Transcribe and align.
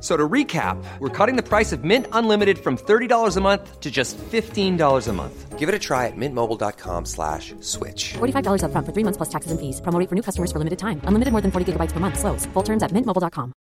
So 0.00 0.16
to 0.16 0.28
recap, 0.28 0.76
we're 1.00 1.08
cutting 1.08 1.34
the 1.34 1.42
price 1.42 1.72
of 1.72 1.82
Mint 1.82 2.06
Unlimited 2.12 2.58
from 2.58 2.76
$30 2.76 3.36
a 3.36 3.40
month 3.40 3.80
to 3.80 3.90
just 3.90 4.16
$15 4.18 5.08
a 5.08 5.12
month. 5.12 5.58
Give 5.58 5.68
it 5.68 5.74
a 5.74 5.78
try 5.78 6.06
at 6.06 6.16
mintmobile.com 6.16 7.04
slash 7.04 7.52
switch. 7.58 8.12
$45 8.18 8.62
upfront 8.62 8.86
for 8.86 8.92
three 8.92 9.02
months 9.02 9.16
plus 9.16 9.28
taxes 9.28 9.50
and 9.50 9.58
fees. 9.58 9.80
Promo 9.80 9.98
rate 9.98 10.08
for 10.08 10.14
new 10.14 10.22
customers 10.22 10.52
for 10.52 10.58
limited 10.58 10.78
time. 10.78 11.00
Unlimited 11.02 11.32
more 11.32 11.40
than 11.42 11.50
40 11.50 11.72
gigabytes 11.72 11.90
per 11.90 11.98
month. 11.98 12.16
Slows. 12.16 12.46
Full 12.54 12.62
terms 12.62 12.84
at 12.84 12.92
mintmobile.com. 12.92 13.52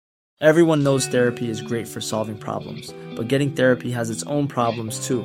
Everyone 0.43 0.83
knows 0.85 1.07
therapy 1.07 1.49
is 1.49 1.63
great 1.63 1.89
for 1.89 2.03
solving 2.03 2.37
problems, 2.37 2.93
but 3.17 3.29
getting 3.29 3.53
therapy 3.53 3.91
has 3.93 4.11
its 4.11 4.23
own 4.25 4.47
problems 4.47 5.07
too, 5.07 5.25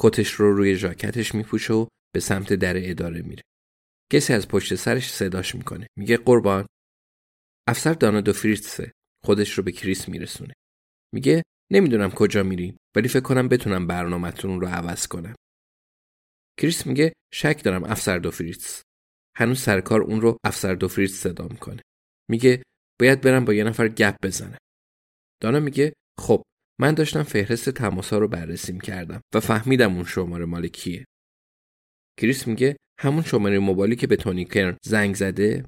کتش 0.00 0.32
رو 0.32 0.56
روی 0.56 0.76
ژاکتش 0.76 1.34
میپوشه 1.34 1.74
و 1.74 1.86
به 2.14 2.20
سمت 2.20 2.52
در 2.52 2.90
اداره 2.90 3.22
میره. 3.22 3.42
کسی 4.12 4.32
از 4.32 4.48
پشت 4.48 4.74
سرش 4.74 5.12
صداش 5.12 5.54
می‌کنه. 5.54 5.86
میگه 5.98 6.16
قربان 6.16 6.66
افسر 7.68 7.92
دانا 7.92 8.20
دو 8.20 8.32
فریتسه. 8.32 8.92
خودش 9.24 9.52
رو 9.58 9.64
به 9.64 9.72
کریس 9.72 10.08
میرسونه. 10.08 10.54
میگه 11.14 11.42
نمی‌دونم 11.72 12.10
کجا 12.10 12.42
میرین 12.42 12.76
ولی 12.96 13.08
فکر 13.08 13.20
کنم 13.22 13.48
بتونم 13.48 13.86
برنامهتون 13.86 14.60
رو 14.60 14.66
عوض 14.66 15.06
کنم. 15.06 15.34
کریس 16.60 16.86
میگه 16.86 17.12
شک 17.34 17.60
دارم 17.64 17.84
افسر 17.84 18.18
دو 18.18 18.30
فریتس. 18.30 18.82
هنوز 19.36 19.60
سرکار 19.60 20.00
اون 20.00 20.20
رو 20.20 20.36
افسر 20.44 20.74
دو 20.74 20.88
فریتس 20.88 21.14
صدا 21.14 21.48
می‌کنه. 21.48 21.82
میگه 22.30 22.62
باید 23.00 23.20
برم 23.20 23.44
با 23.44 23.54
یه 23.54 23.64
نفر 23.64 23.88
گپ 23.88 24.16
بزنم. 24.22 24.58
دانا 25.42 25.60
میگه 25.60 25.92
خب 26.20 26.42
من 26.80 26.94
داشتم 26.94 27.22
فهرست 27.22 27.70
تماسا 27.70 28.18
رو 28.18 28.28
بررسی 28.28 28.78
کردم 28.78 29.20
و 29.34 29.40
فهمیدم 29.40 29.94
اون 29.94 30.04
شماره 30.04 30.44
مال 30.44 30.68
کیه. 30.68 31.04
کریس 32.20 32.46
میگه 32.46 32.76
همون 33.00 33.22
شماره 33.22 33.58
موبایلی 33.58 33.96
که 33.96 34.06
به 34.06 34.16
تونی 34.16 34.44
کرن 34.44 34.76
زنگ 34.84 35.14
زده 35.14 35.66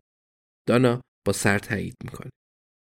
دانا 0.69 1.01
با 1.27 1.33
سر 1.33 1.59
تایید 1.59 1.95
می‌کنه. 2.05 2.31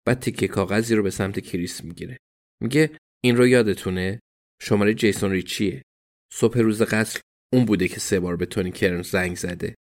بعد 0.06 0.20
تیکه 0.20 0.48
کاغذی 0.48 0.94
رو 0.94 1.02
به 1.02 1.10
سمت 1.10 1.40
کریس 1.40 1.84
می‌گیره. 1.84 2.16
میگه 2.62 2.98
این 3.24 3.36
رو 3.36 3.46
یادتونه 3.46 4.20
شماره 4.62 4.94
جیسون 4.94 5.30
ریچیه. 5.30 5.82
صبح 6.32 6.58
روز 6.58 6.82
قتل 6.82 7.20
اون 7.52 7.64
بوده 7.64 7.88
که 7.88 8.00
سه 8.00 8.20
بار 8.20 8.36
به 8.36 8.46
تونی 8.46 8.70
کرن 8.72 9.02
زنگ 9.02 9.36
زده. 9.36 9.74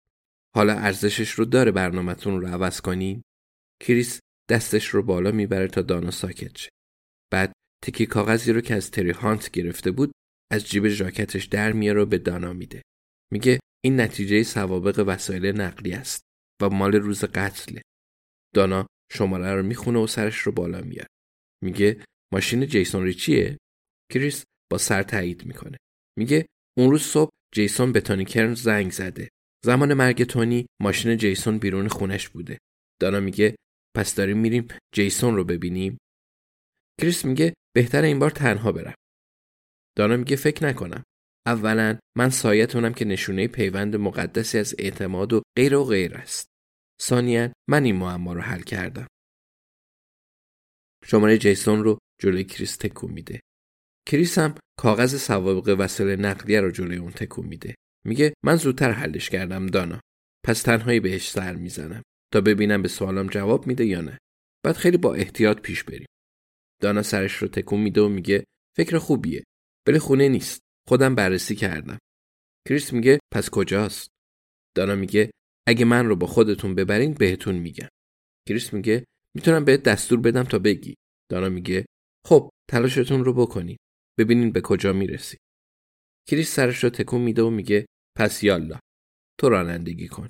حالا 0.56 0.74
ارزشش 0.74 1.32
رو 1.32 1.46
داره 1.46 1.72
برنامهتون 1.72 2.42
رو 2.42 2.48
عوض 2.48 2.82
کنین؟ 2.82 3.22
کریس 3.82 4.20
دستش 4.50 4.88
رو 4.88 5.04
بالا 5.04 5.32
می‌بره 5.32 5.68
تا 5.68 5.82
دانا 5.82 6.12
ساکت 6.12 6.58
شه. 6.58 6.70
بعد 7.32 7.54
تکی 7.84 8.06
کاغذی 8.06 8.52
رو 8.52 8.62
که 8.62 8.76
از 8.76 8.92
تری 8.92 9.12
هانت 9.12 9.52
گرفته 9.52 9.92
بود 9.92 10.12
از 10.52 10.68
جیب 10.68 10.88
ژاکتش 10.88 11.46
در 11.46 11.72
میاره 11.72 12.02
و 12.02 12.06
به 12.06 12.18
دانا 12.18 12.54
میده. 12.54 12.82
میگه 13.34 13.60
این 13.86 14.00
نتیجه 14.00 14.44
سوابق 14.44 15.04
وسایل 15.08 15.46
نقلی 15.46 15.94
است 15.94 16.22
و 16.62 16.70
مال 16.70 16.96
روز 16.96 17.24
قتله. 17.24 17.82
دانا 18.56 18.88
شماره 19.12 19.56
رو 19.56 19.64
می‌خونه 19.64 20.00
و 20.00 20.08
سرش 20.08 20.38
رو 20.38 20.52
بالا 20.52 20.82
میاره. 20.82 21.08
میگه 21.64 22.04
ماشین 22.34 22.66
جیسون 22.68 23.04
ریچیه؟ 23.04 23.58
کریس 24.14 24.44
با 24.72 24.78
سر 24.78 25.04
تایید 25.04 25.46
می‌کنه. 25.46 25.78
میگه 26.20 26.46
اون 26.78 26.92
روز 26.92 27.02
صبح 27.02 27.30
جیسون 27.54 27.92
به 27.92 28.02
تونی 28.02 28.26
کرن 28.26 28.54
زنگ 28.54 28.92
زده. 28.92 29.30
زمان 29.66 29.94
مرگ 29.94 30.24
تونی 30.24 30.66
ماشین 30.82 31.18
جیسون 31.18 31.58
بیرون 31.58 31.88
خونش 31.88 32.30
بوده. 32.30 32.58
دانا 33.02 33.20
میگه 33.20 33.56
پس 33.98 34.16
داریم 34.16 34.38
میریم 34.38 34.68
جیسون 34.96 35.36
رو 35.36 35.44
ببینیم. 35.44 35.98
کریس 37.02 37.26
میگه 37.26 37.54
بهتر 37.76 38.02
این 38.02 38.20
بار 38.20 38.30
تنها 38.32 38.72
برم. 38.72 38.94
دانا 39.98 40.18
میگه 40.18 40.36
فکر 40.36 40.66
نکنم. 40.66 41.04
اولا 41.46 42.00
من 42.18 42.30
سایتونم 42.30 42.94
که 42.94 43.06
نشونه 43.06 43.48
پیوند 43.48 43.96
مقدسی 43.96 44.58
از 44.58 44.76
اعتماد 44.80 45.34
و 45.34 45.42
غیر 45.58 45.76
و 45.76 45.84
غیر 45.84 46.16
است. 46.16 46.46
ثانیا 47.02 47.54
من 47.70 47.84
این 47.84 47.96
معما 47.96 48.34
رو 48.34 48.42
حل 48.42 48.62
کردم. 48.62 49.08
شماره 51.06 51.38
جیسون 51.38 51.84
رو 51.84 51.98
جلوی 52.22 52.44
کریس 52.44 52.78
تکون 52.78 53.12
میده. 53.12 53.40
کریس 54.08 54.38
هم 54.38 54.56
کاغذ 54.80 55.22
سوابق 55.22 55.76
وسایل 55.80 56.26
نقلیه 56.26 56.62
رو 56.62 56.72
جلوی 56.72 56.98
اون 56.98 57.12
تکون 57.12 57.46
میده. 57.46 57.76
میگه 58.06 58.34
من 58.46 58.56
زودتر 58.56 58.92
حلش 58.92 59.30
کردم 59.30 59.68
دانا. 59.68 60.00
پس 60.46 60.62
تنهایی 60.62 61.00
بهش 61.00 61.32
سر 61.32 61.56
می‌زنم 61.56 62.02
تا 62.34 62.42
ببینم 62.42 62.82
به 62.82 62.88
سوالم 62.88 63.28
جواب 63.28 63.68
میده 63.68 63.86
یا 63.86 64.02
نه. 64.02 64.18
بعد 64.66 64.76
خیلی 64.76 64.98
با 64.98 65.14
احتیاط 65.14 65.62
پیش 65.62 65.84
بریم. 65.84 66.08
دانا 66.82 67.02
سرش 67.02 67.36
رو 67.36 67.48
تکون 67.48 67.82
میده 67.82 68.02
و 68.02 68.10
میگه 68.10 68.44
فکر 68.78 68.98
خوبیه. 68.98 69.44
ولی 69.88 70.00
خونه 70.00 70.30
نیست. 70.30 70.60
خودم 70.88 71.16
بررسی 71.16 71.56
کردم. 71.56 72.00
کریس 72.68 72.94
میگه 72.94 73.20
پس 73.34 73.50
کجاست؟ 73.50 74.08
دانا 74.76 74.96
میگه 74.96 75.32
اگه 75.68 75.86
من 75.86 76.06
رو 76.06 76.16
با 76.16 76.28
خودتون 76.28 76.76
ببرین 76.76 77.14
بهتون 77.14 77.56
میگم. 77.56 77.88
کریس 78.50 78.74
میگه 78.74 79.06
می‌تونم 79.36 79.66
بهت 79.66 79.84
دستور 79.84 80.20
بدم 80.20 80.44
تا 80.44 80.60
بگی. 80.60 80.96
دانا 81.32 81.50
میگه 81.50 81.86
خب 82.28 82.50
تلاشتون 82.70 83.24
رو 83.26 83.34
بکنین. 83.34 83.78
ببینین 84.20 84.52
به 84.52 84.62
کجا 84.62 84.94
می‌رسی. 84.94 85.38
کریس 86.30 86.56
سرش 86.56 86.84
رو 86.84 86.90
تکون 86.90 87.22
میده 87.22 87.42
و 87.42 87.50
میگه 87.50 87.86
پس 88.18 88.44
یالا. 88.44 88.80
تو 89.40 89.50
رانندگی 89.50 90.08
کن. 90.08 90.30